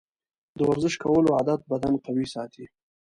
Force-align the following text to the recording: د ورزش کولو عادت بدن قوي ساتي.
د 0.57 0.59
ورزش 0.69 0.93
کولو 1.03 1.29
عادت 1.37 1.59
بدن 1.71 1.93
قوي 2.05 2.25
ساتي. 2.33 2.65